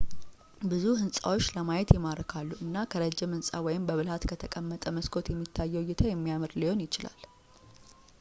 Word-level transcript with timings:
ብዙ 0.69 0.83
ህንፃዎች 1.01 1.43
ለማየት 1.57 1.89
ይማርካሉ 1.97 2.47
እና 2.65 2.77
ከረጅም 2.91 3.35
ህንፃ 3.37 3.49
ወይም 3.67 3.85
በብልሃት 3.89 4.27
ከተቀመጠ 4.31 4.83
መስኮት 4.97 5.29
የሚታየው 5.33 5.83
እይታ 5.85 6.01
የሚያምር 6.13 6.53
ሊሆን 6.63 6.83
ይችላል 6.87 7.19